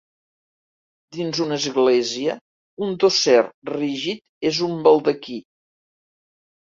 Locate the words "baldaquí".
4.89-5.39